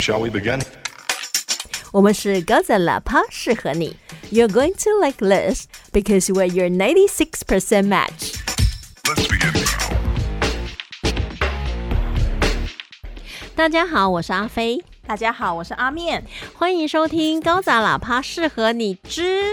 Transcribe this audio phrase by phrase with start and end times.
[0.00, 0.61] Shall we begin?
[1.91, 3.95] 我们是高赞喇叭，适合你。
[4.31, 8.33] You're going to like this because we're your 96% match.
[9.03, 9.53] Let's begin.
[13.55, 16.25] 大家好，我是阿飞，大家好，我是阿面。
[16.55, 19.43] 欢迎收听高赞喇叭，适合你之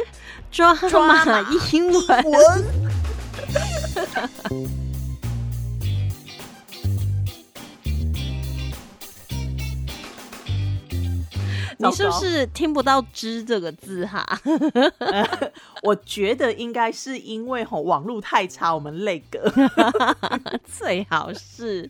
[0.51, 1.41] 抓马
[1.73, 2.25] 英文。
[2.25, 2.65] 文，
[11.81, 14.27] 你是不是听不到“知”这个字哈？
[15.83, 19.53] 我觉得应该是因为吼网络太差，我们累个。
[20.67, 21.89] 最好是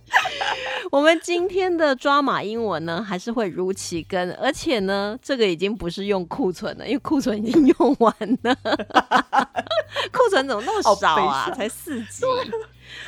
[0.91, 8.55] 我们今天的抓马英文呢，还是会如期跟，而且呢，这个已经不是用库存了，因为库存已经用完了。
[10.13, 11.51] 库存怎么那么少啊？
[11.57, 12.25] 才四集。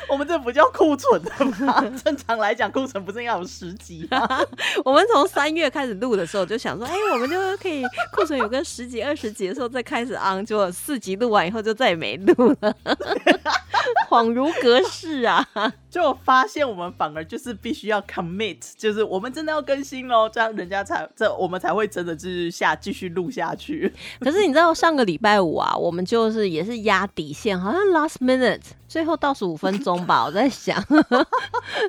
[0.07, 1.81] 我们这不叫库存的吗？
[2.03, 4.27] 正常来讲，库存不是应该有十集吗？
[4.85, 7.83] 我们从三月开始录的时候就想说，哎、我们就可以
[8.13, 12.75] 库存有个十几、二十集的时候再开始 on，结果四集录完以后就再也没录了，
[14.09, 15.45] 恍如隔世啊！
[15.89, 23.93] 就发现我们反而就是必须要 commit，就是我们真的要更新喽，这样人家才这我们才会真的就是下继续录下去。
[24.21, 30.81] 可是你知道上个礼拜五啊，我们就是也是压底线，好像 last minute 最后倒数五分钟吧，我在想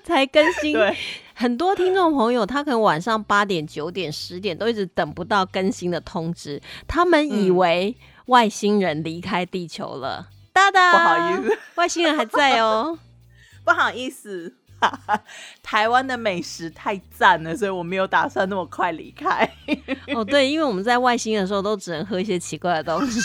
[0.05, 0.73] 才更新。
[0.73, 0.97] 对，
[1.35, 10.27] 很多听众朋友他可能晚上八点、九点、十点都一直等不到更新的通知，他们以嗯为外星人离开地球了。
[10.53, 12.99] 哒哒，不好意思，外星人还在哦。
[13.65, 14.55] 不好意思。
[15.63, 19.49] 台湾的美食太赞了，所以我没有打算那么快离开。
[20.13, 23.21] 哦，对，因为我们在外星的时候都只能喝一些奇怪的东西。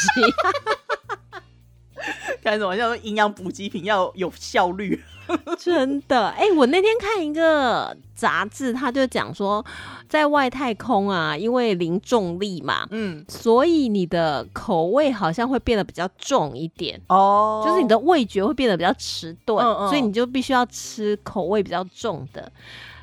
[2.48, 2.95] 开什么玩笑？
[2.98, 5.03] 营养补给品要有效率。
[5.59, 9.66] 真的，哎、我那天看一个杂志，他就讲说，
[10.08, 17.02] 在外太空啊，因为零重力嘛，嗯，所以你的口味好像会变得比较重一点。
[17.09, 22.50] 哦就是你的味觉会变得比较迟钝，嗯嗯所以你就必须要吃口味比较重的。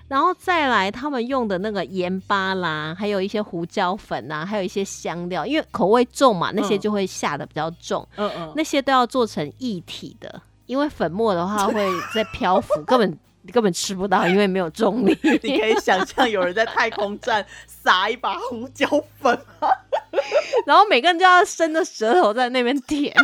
[0.06, 8.06] 然后再来，他们用的那个盐巴啦，还有一些胡椒粉啊，还有一些香料，因为口味重嘛，那些嗯就会下的比较重。
[8.16, 13.18] 嗯嗯，那些都要做成一体的，因为粉末的话会在漂浮， 根本
[13.52, 15.16] 根本吃不到，因为没有重力。
[15.42, 18.86] 你可以想象有人在太空站撒一把胡椒
[19.20, 19.38] 粉，
[20.66, 23.14] 然后每个人就要伸着舌头在那边舔，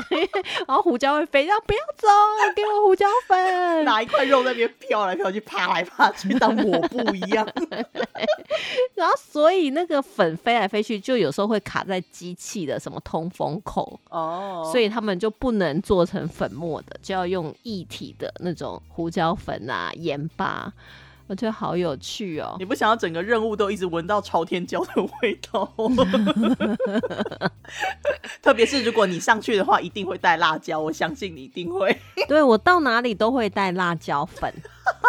[0.67, 2.09] 然后胡椒会飞，然后不要走，
[2.55, 3.85] 给我胡椒粉。
[3.85, 7.47] 拿一块肉在那边飘来飘去，爬来爬去，当抹布一样。
[8.95, 20.73] 然后所以那个粉飞来飞去，就有时候会卡在机器的什么通风口，哦所以他们就不能做成粉末的，就要用液体的那种胡椒粉啊、盐巴。
[21.27, 22.57] 我觉得好有趣哦。
[22.59, 25.73] 你不想要整个任务都一直闻到朝天椒的味道？
[28.43, 31.97] 特别是如果你上去的话，一定会带辣椒，我相信你一定会。
[32.27, 34.53] 对我到哪里都会带辣椒粉，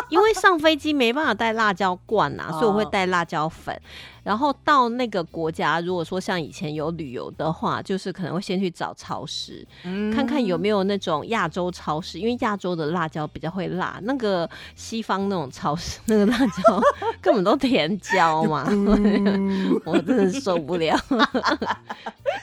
[0.09, 3.81] 因为上飞机没办法带辣椒罐啊，所以我会哦带辣椒粉。
[4.23, 9.65] 然后到那个国家，如果说像以前有旅游的话，就是可能会先去找超市，
[10.13, 16.81] 看看有没有那种亚洲超市，因为亚洲的辣椒比较会辣，那个西方那种超市那个辣椒
[17.21, 18.63] 根本都甜椒嘛
[19.85, 20.95] 我真的受不了。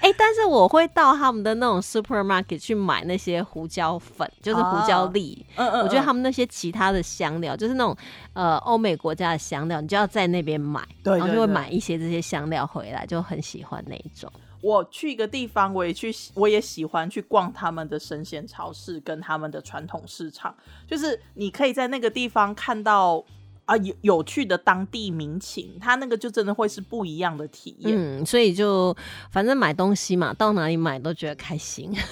[0.00, 5.44] 哎、但是我会到他们的那种 supermarket 去买那些胡椒粉，就是胡椒粒。
[5.56, 7.96] 我觉得他们那些其他的香料，就是那种
[8.32, 14.32] 呃欧美国家的香料，你就要在那边买，对然后就会对对买一些这些香料回来，就很喜欢那一种。
[14.60, 20.54] 我去一个地方，我也去，我也喜欢去逛他们的生鲜超市跟他们的传统市场，
[20.86, 23.22] 就是你可以在那个地方看到
[23.66, 27.94] 啊有有趣的当地民情，它那个就真的会是不一样的体验。
[27.94, 28.96] 嗯，所以就
[29.30, 31.94] 反正买东西嘛，到哪里买都觉得开心。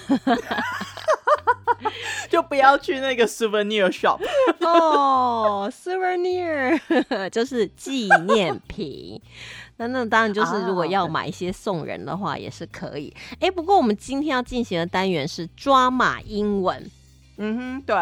[2.31, 4.21] 就不要去那个 souvenir shop。
[4.61, 6.79] 哦，souvenir
[7.31, 9.21] 就是纪念品。
[9.79, 13.15] 那那当然就是，如果啊要买一些送人的话，也是可以。
[13.41, 16.91] 哎、不过我们今天要进行的单元是抓马英文，
[17.37, 17.97] 嗯哼，对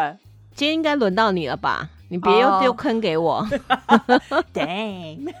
[0.53, 1.89] 今天应该轮到你了吧？
[2.07, 3.45] 你别又哦丢坑给我。
[4.53, 5.33] dang。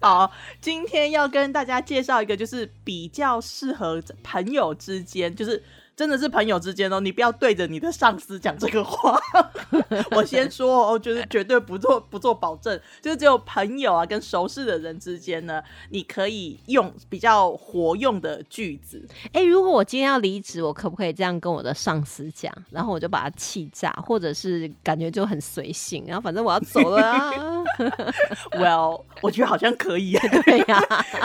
[0.00, 0.30] 好，
[0.62, 5.62] 今天要跟大家介绍一个，就是比较适合朋友之间，就是
[5.98, 9.18] 真的是朋友之间哦，你不要对着你的上司讲这个话。
[10.14, 15.60] 我先说哦，就是绝对不做不做保证，就是只有朋友啊跟熟识的人之间呢，
[15.90, 19.04] 你可以用比较活用的句子。
[19.32, 22.54] 哎，如果我今天要离职，我可不可以这样跟我的上司讲？
[22.70, 27.32] 然后我就把他气炸，或者是感觉就很随性，然后反正我要走了啊。
[28.52, 30.12] Well，我觉得好像可以，
[30.44, 30.80] 对呀，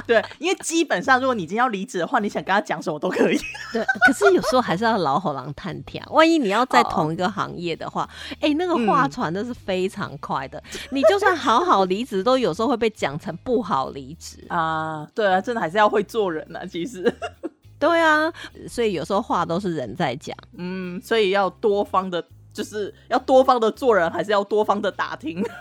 [0.07, 3.37] 对，因为基本上如果你今天要离职的话，你想跟他讲什么都可以。
[3.71, 10.61] 对，可是有时候还是要老火狼探听，万一你要在同一个行业的话，哎，那个话传的是非常快的。
[10.91, 15.07] 你就算好好离职，都有时候会被讲成不好离职 啊。
[15.13, 16.65] 对啊，真的还是要会做人啊。
[16.65, 17.13] 其实，
[17.77, 18.31] 对啊，
[18.67, 20.35] 所以有时候话都是人在讲。
[20.57, 22.23] 嗯，所以要多方的，
[22.53, 25.43] 就是要多方的做人，还是要多方的打听。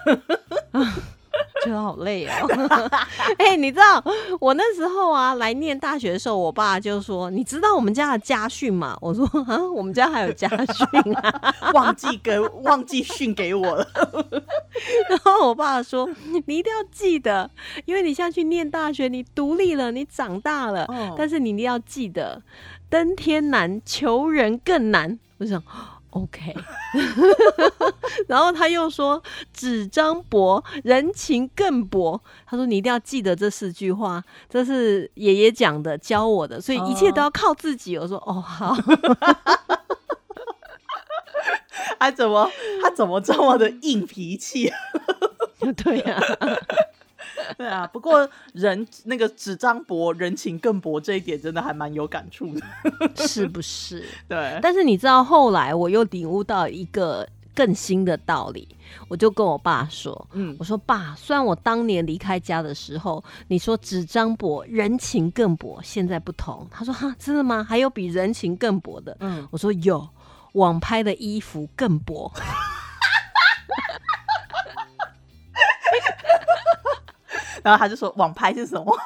[1.65, 2.49] 觉得好累哦！
[3.39, 4.03] 哎，你知道
[4.41, 13.87] 我那时候啊来念大学的时候，我爸就说：“你知道我们家的家训吗？”我说：“啊，我们家还有家训啊， 忘记给忘记训给我了。
[15.09, 16.09] ”然后我爸说
[16.47, 17.51] ：“你一定要记得，
[17.85, 20.87] 因为你现在去念大学，你独立了，你长大了，
[21.17, 22.43] 但是你一定要记得，
[22.89, 25.63] 登天难，求人更难。”我想。
[26.13, 26.55] OK，
[28.29, 29.21] 然后他又说
[29.53, 38.77] ：“纸张薄，人情更薄。”他说：“你一定要记得这四句话，这是爷爷讲的，教我的，所以一切都要靠自己。”我说：“哦，好。
[41.99, 42.51] ”他怎么
[42.83, 44.73] 他怎么这么的硬脾气？
[45.83, 46.21] 对呀。
[47.59, 52.63] 对啊，不过人那个纸张薄，人情更薄，这一点真的还蛮有感触的，
[53.27, 54.05] 是不是？
[54.29, 54.59] 对。
[54.63, 58.67] 但是你知道，后来我又领悟到一个更新的道理，
[59.09, 67.63] 我就跟我爸说：“嗯，我说爸，虽然我当年离开家的时候，你说纸张薄，人情更薄，现在不同。”他说：“哈，真的吗？
[67.63, 70.09] 还有比人情更薄的？”嗯，我说有，
[70.53, 72.33] 网拍的衣服更薄。
[77.63, 78.97] 然后他就说：“网拍是什么？”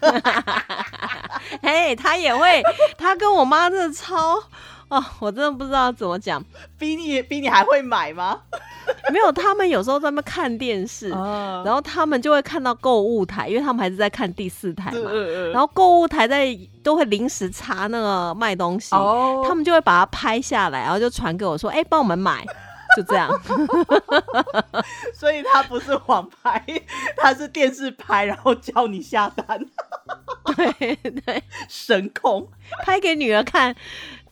[1.62, 2.62] 嘿，他也会，
[2.96, 4.42] 他跟我妈真的超
[4.88, 6.42] 哦，我真的不知道怎么讲，
[6.78, 8.40] 比你比你还会买吗？
[9.12, 15.10] 没有，他们有时候在那看电视，然后他们就会看到购物台，因为他们还是在看第四台嘛。
[15.52, 16.46] 然后购物台在
[16.82, 18.90] 都会临时插那个卖东西，
[19.46, 22.44] 他们就会把它拍下来，然后就传给我说：“哎，帮我们买。”
[22.96, 23.30] 就这样，
[25.14, 26.64] 所以他不是网拍，
[27.16, 29.64] 他是电视拍，然后叫你下单。
[30.56, 32.48] 对对，神控
[32.84, 33.74] 拍给女儿看。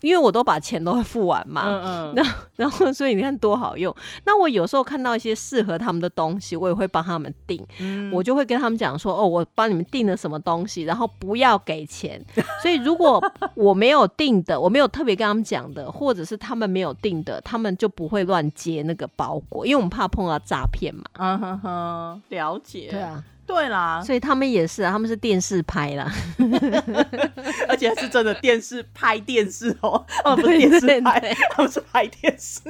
[0.00, 2.23] 因为我都把钱都会付完嘛，嗯 嗯，那
[2.56, 3.94] 然后所以你看多好用。
[4.25, 7.64] 那我有时候看到一些适合他们的东西，我也会帮他们订。
[8.12, 12.25] 我就会跟他们讲说，哦，我帮你们订了什么东西，然后不要给钱。
[12.62, 13.23] 所以如果
[13.55, 21.05] 我没有订的，我没有特别跟他们讲的，或者是他们没有订的，他们就不会乱接那个包裹，因为我们怕碰到诈骗嘛。
[21.14, 22.88] 嗯哼哼，了解。
[22.91, 23.23] 对啊。
[23.52, 26.11] 对啦，所以他们也是，啊他们是电视拍啦，
[27.69, 32.61] 而且是真的电视拍电视哦， 哦不是电视拍，他们是拍电视。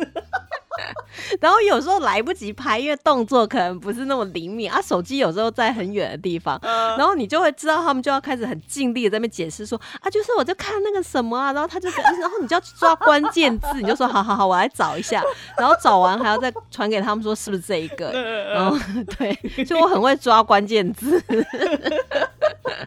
[1.41, 4.81] 然后有时候来不及拍，因为动作可能不是那么灵敏啊。
[4.81, 11.89] 手机有时候在很远的地方，然后你就会知道他们就要开始很尽力的在那边解释说啊，就是我就看那个什么啊，然后他就，
[12.21, 15.23] 然后你就要抓关键字，你就说好好好，我来找一下，
[15.59, 18.11] 然后找完还要再传给他们说是不是这一个，
[18.53, 18.77] 然后
[19.19, 21.23] 对，就我很会抓关键字。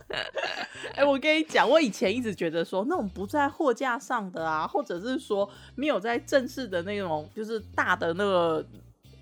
[0.95, 8.65] 哎，我跟你讲，我以前一直觉得说那种不在货架上的啊，或者是说没有在正式的那种，就是大的那个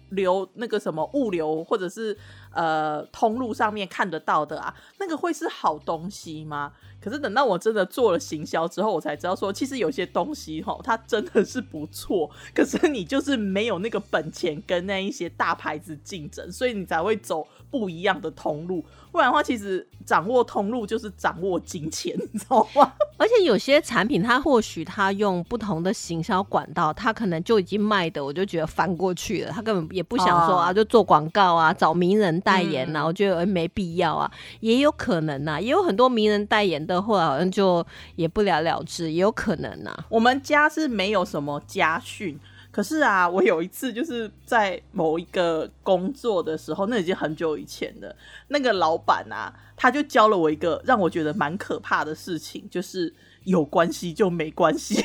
[0.10, 2.18] 流那个什么物流或者是
[2.54, 6.74] 呃通路上面看得到的啊，那个会是好东西吗？
[7.02, 18.86] 可是等到我真的做了行销之后，我才知道说，其实有些东西哈，它真的是不错，可是你就是没有那个本钱跟那一些大牌子竞争，所以你才会走不一样的通路。
[19.12, 22.94] 不然的话，其实掌握通路就是掌握金钱，你知道吗？
[23.18, 29.52] 而且有些产品，它或许它用不同的行销管道，它可能就已经卖的，我就觉得翻过去了。
[29.52, 34.32] 他根本也不想说啊，就做广告啊，找名人代言啊，我觉得没必要啊。
[34.62, 39.96] 也有可能呐，也有很多名人代言的，后来好像就也不了了之，也有可能呐。
[40.10, 42.40] 我们家是没有什么家训。
[42.72, 48.16] 可是啊，我有一次就是在某一个工作的时候，那已经很久以前了。
[48.48, 55.04] 那个老板啊，他就教了我一个让我觉得蛮可怕的事情，就是有关系就没关系。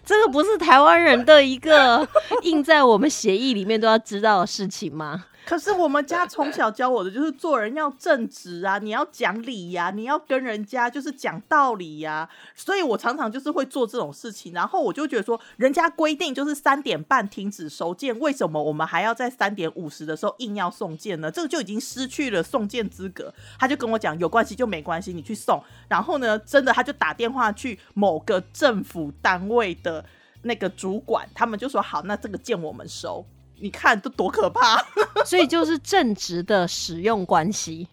[0.04, 2.06] 这个不是台湾人的一个
[2.42, 5.24] 印在我们协议里面都要知道的事情吗？
[5.48, 21.30] 可是我们家从小教我的就是做人要正直啊，你要讲理呀、你要跟人家就是讲道理呀、所以我常常就是会做这种事情，然后我就觉得说，人家规定就是三点半停止收件，为什么我们还要在三点五十的时候硬要送件呢？
[21.30, 23.32] 这个就已经失去了送件资格。
[23.58, 25.58] 他就跟我讲，有关系就没关系，你去送。
[25.88, 30.04] 然后呢，真的他就打电话去某个政府单位的
[30.42, 33.24] 那个主管，他们就说好，那这个件我们收。
[33.60, 34.84] 你看都多可怕！
[35.24, 37.88] 所以就是正直的使用关系。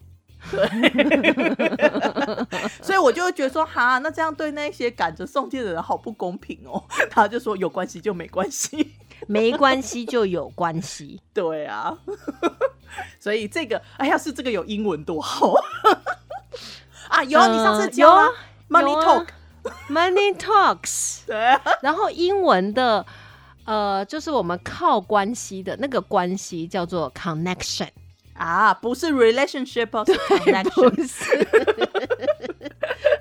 [2.81, 6.83] 所以我就会觉得说，哈，那这样对那些赶着送件的人好不公平哦。
[7.09, 8.93] 他就说有关系就没关系，
[9.27, 11.19] 没关系就有关系。
[11.33, 11.97] 对啊。
[13.19, 15.53] 所以这个，哎呀，是这个有英文多好
[17.09, 17.23] 啊！
[17.23, 18.33] 有啊，你上次呃教啊有啊
[18.69, 19.25] ，Money 有啊
[19.89, 23.03] Talk，Money talks，对啊，然后英文的
[23.65, 27.89] 呃，就是我们靠关系的那个关系叫做 connection，
[28.33, 31.47] 啊，不是 relationship，哦是 connection，不是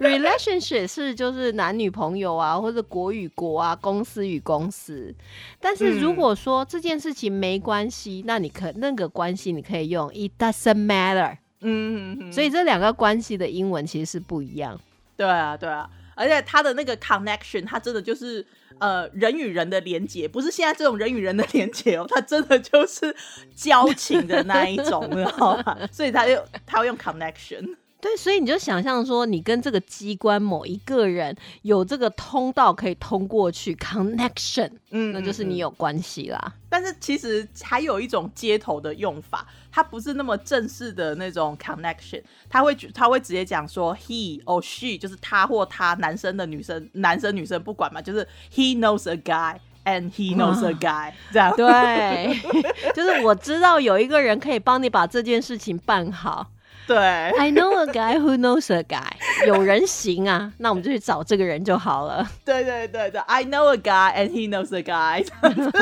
[0.05, 5.15] relationship 是就是男女朋友啊，或者国与国啊，公司与公司。
[5.61, 11.39] 但是如嗯果说这件事情没关系，那你可那个关系你可以用 it doesn't matter。
[11.67, 14.79] 嗯所以这两个关系的英文其实是不一样。
[15.17, 18.47] 对啊，对啊，而且它的那个 connection，它真的就是
[18.79, 23.15] 呃人与人的连接，不是现在这种人与人的连接哦，它真的就是
[23.55, 25.79] 交情的那一种，你知道吗？
[25.93, 27.77] 所以他就他会用 connection。
[28.05, 36.53] 对，所以你就想象说，你跟这个机关某一个人有这个通道可以通过去 connection，嗯那就是你有关系啦。
[36.69, 49.57] 但是其实还有一种街头的用法，它不是那么正式的那种 connection，他会他会直接讲说 he or she，就是他或他，男生的女生，男生女生不管嘛，就是 he knows a guy
[49.87, 51.57] and he knows a guy 这样。
[51.57, 52.39] 对，
[52.95, 56.51] 就是我知道有一个人可以帮你把这件事情办好。
[56.89, 59.03] 对 I know a guy who knows a guy，
[59.47, 62.29] 有人行啊， 那我们就去找这个人就好了。
[62.45, 65.25] 对对对对，I know a guy and he knows a guy，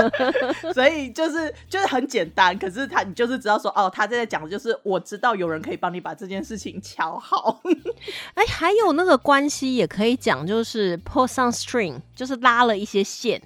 [0.72, 7.60] 所以就是就是很简单，可是他你就是知道说哦，他在讲的就是我知道有人可以帮你把这件事情瞧好。
[8.34, 13.40] 哎，还有那个关系也可以讲，就是 pull some string，就是拉了一些线，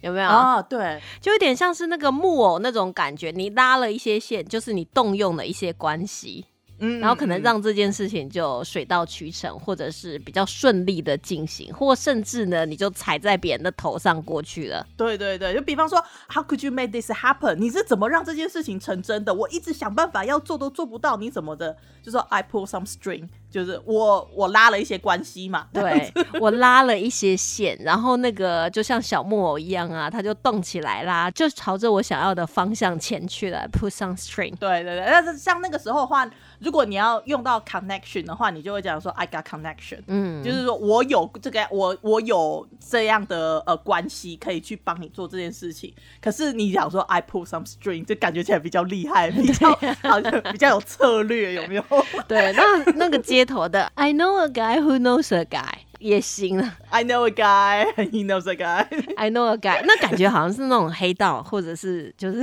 [0.00, 0.28] 有没有？
[0.28, 6.46] 啊，对，就有点像是那个木偶那种感觉，你拉了一些线，就是你动用了一些关系，
[6.80, 14.86] 嗯然后可能让这件事情就水到渠成，或者是比较顺利的进行，或甚至呢，你就踩在别人的头上过去了。
[14.96, 17.54] 对对对，就比方说，How could you make this happen？
[17.56, 19.32] 你是怎么让这件事情成真的？
[19.32, 21.76] 我一直想办法要做都做不到，你怎么的？
[22.02, 25.66] 就说 I pull some string，就是我我拉了一些关系嘛。
[25.74, 33.68] 对我拉了一些线，然后那个就像小木偶一样啊，它就动起来啦，就朝着我想要的方向前去了。
[33.72, 34.56] Put some string。
[34.56, 36.28] 对对对，但是像那个时候的话，
[36.58, 45.92] 如果你要用到 connection 的话，你就会讲说 I got connection，嗯，就是说我有这个我我有这样的呃关系可以去帮你做这件事情。
[46.20, 49.70] 可是你讲说 I pull some string，就感觉起来比较厉害，比较
[50.02, 51.84] 好像比较有策略，有没有
[52.28, 55.64] 对，那那个街头的 I know a guy who knows a guy
[55.98, 56.74] 也行了。
[56.90, 58.86] ？I know a guy, he knows a guy。
[59.16, 62.40] I know a guy，那感觉好像是那种黑道，或者是就是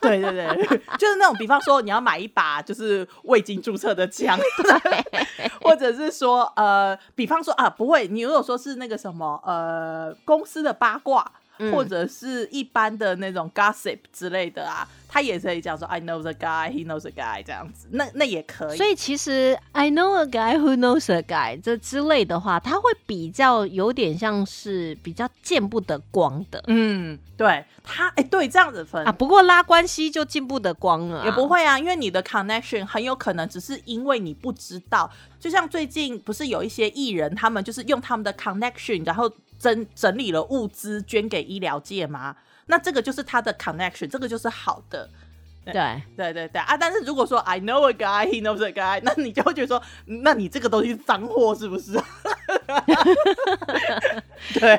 [0.00, 0.66] 对 对对，
[0.98, 4.36] 就是那种，比方说你要买一把就是未经注册的枪，
[5.62, 11.30] 或者是说呃，比方说啊，不会，你如果说是那个什么呃公司的八卦，
[11.62, 18.76] 嗯或者是一般的那种 gossip 之类的啊，他也可以讲说 I know the guy, he knows the guy 这样子，那那也可以。
[18.76, 29.12] 所以其实 I know a guy who knows a guy 这之类的话，他会比较有点像是比较见不得光的嗯，对他，哎，对，这样子分啊。
[29.12, 31.52] 不过拉关系就见不得光了、也不。
[31.52, 39.30] 会啊，因为你的 connection 很有可能只是因为你不知道，就像最近不是有一些艺人，他们就是用他们的 connection，然后
[39.62, 42.36] 整整理了物资捐给医疗界吗？
[42.66, 45.08] 那这个就是他的 connection，这个就是好的。
[45.64, 46.76] 对，对对对啊！
[46.76, 51.92] 但是如果说 I know a guy, he knows a guy， 那你就会觉得说，那你这个东西是脏货是不是？
[54.58, 54.74] 对，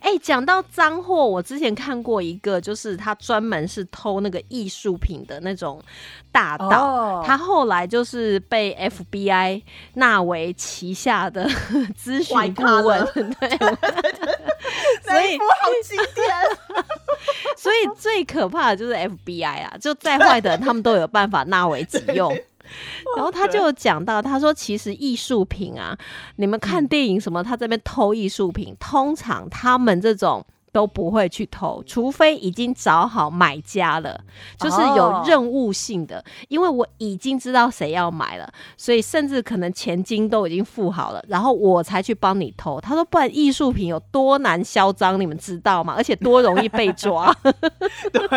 [0.00, 5.82] 哎、讲到脏货，我之前看过一个，就是他专门是偷那个艺术品的那种
[6.32, 6.66] 大盗。
[6.68, 8.74] 哦他后来就是被
[9.12, 9.62] FBI
[9.94, 11.46] 纳为旗下的
[12.00, 13.48] 咨询顾问，对，
[15.04, 16.26] 那一幕好经典。
[17.56, 22.32] 所以最可怕的就是 FBI 啊，就再坏的人他们都有办法纳为己用。
[23.16, 25.96] 然后他就有讲到，他说其实艺术品啊，
[26.36, 34.20] 你们看电影什么，他这边偷艺术品，通常他们这种都不会去偷，除非已经找好买家了，
[34.58, 36.24] 就是有哦任务性的。
[36.48, 42.80] 因为我已经知道谁要买了，所以甚至可能钱金都已经付好了，然后我才去帮你偷。
[42.80, 45.94] 他说，不然艺术品有多难销赃，你们知道吗？
[45.96, 47.34] 而且多容易被抓。
[48.12, 48.28] 对，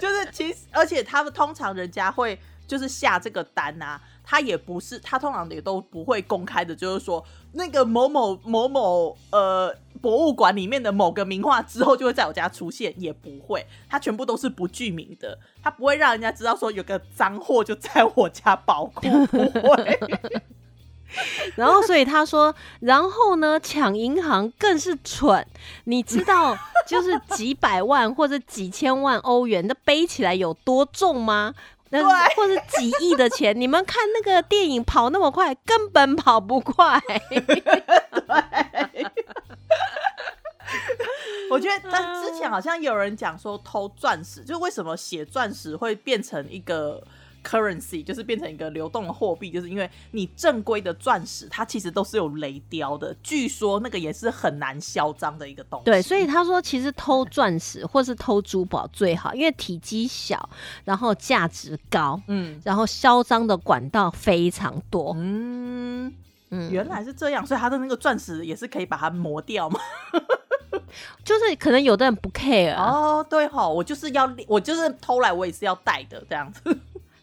[0.00, 2.38] 就是其实，而且他们通常人家会
[2.68, 20.00] 就是下这个单啊，他也不是，他通常也都不会公开的，就是说那个某某某某呃博物馆里面的某个名画之后就会在我家出现，也不会，他全部都是不具名的，他不会让人家知道说有个赃货就在我家宝库，不会。
[21.56, 25.42] 然后，所以他说，然后呢，抢银行更是蠢。
[25.84, 26.54] 你知道，
[26.86, 31.54] 就是几百万或者几千万欧元，那背起来有多重吗？
[31.90, 37.00] 那对或者几亿的钱，你们看那个电影跑那么快，根本跑不快。
[37.30, 39.06] 对
[41.50, 47.02] 我觉得，但 之前好像有人讲说偷钻石，就为什么写钻石会变成一个
[47.44, 55.84] currency，就是变成一个流动的货币，就是因为你正规的钻石它其实都是有雷雕的，据说那个也是很难销赃的一个东西。
[55.84, 60.48] 对，所以他说，其实偷钻石或是偷珠宝最好，因为体积小，
[60.84, 65.14] 然后价值高，嗯然后销赃的管道非常多。
[65.16, 66.12] 嗯，
[66.50, 69.80] 嗯，原来是这样，所以它的那个钻石也是可以把它磨掉嘛。
[71.22, 76.78] 就是可能有的人不 care，、啊、哦，对哈，我就是要，我就是偷来，我也是要戴的这样子。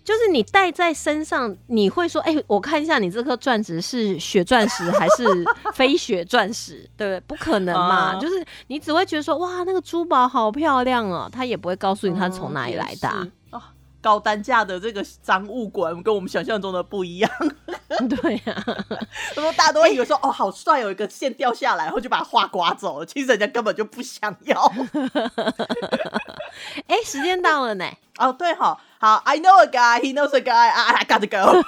[0.05, 5.25] 就是你戴在身上，你会说，哎、我看一下你这颗钻石是血钻石还是
[5.73, 7.19] 非血钻石，对不对？
[7.21, 17.31] 不可能嘛， 啊就是你只会觉得说，哇，那个珠宝好漂亮哦，他也不会告诉你它从哪里来的啊、高单价的这个赃物馆跟我们想象中的不一样。
[18.21, 18.63] 对啊，
[19.33, 23.05] 他说大家都会以为说、哦好帅，有一个线掉下来，然后就把画刮走了。
[23.05, 24.71] 其实人家根本就不想要。
[26.87, 27.85] 哎、时间到了呢，
[28.17, 31.61] 哦，对哈，好，I know a guy, he knows a guy, I, I gotta go。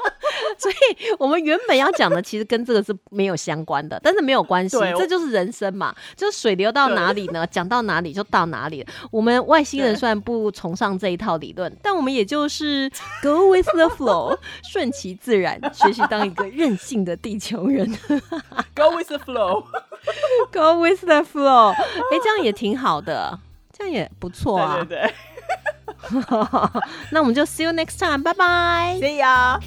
[0.56, 0.74] 所以
[1.18, 8.86] 我们原本要讲的其实跟这个是没有相关的，但是没有关系，这就是人生嘛，就是水流到哪里呢，讲到哪里就到哪里。
[9.10, 12.90] 我们外星人虽然不崇尚这一套理论，但我们也就是
[13.22, 14.38] go with the flow，
[14.72, 17.86] 顺其自然，学习当一个任性的地球人
[18.74, 19.62] Go with the flow。
[20.50, 21.72] ，go with the flow。
[21.76, 23.38] 哎、这样也挺好的，
[23.76, 24.78] 这样也不错啊。
[24.88, 25.14] 对对
[27.10, 28.98] 那我们就 see you next time，拜拜。
[29.00, 29.60] ，See ya。